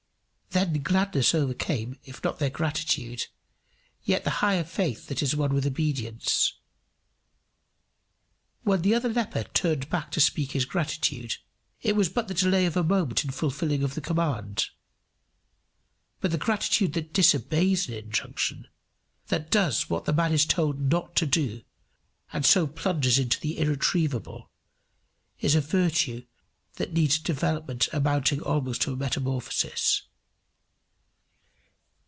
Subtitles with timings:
[0.53, 3.27] Their gladness overcame, if not their gratitude,
[4.03, 6.59] yet the higher faith that is one with obedience.
[8.63, 11.37] When the other leper turned back to speak his gratitude,
[11.81, 14.65] it was but the delay of a moment in the fulfilling of the command.
[16.19, 18.67] But the gratitude that disobeys an injunction,
[19.27, 21.61] that does what the man is told not to do,
[22.33, 24.51] and so plunges into the irretrievable,
[25.39, 26.25] is a virtue
[26.73, 30.03] that needs a development amounting almost to a metamorphosis.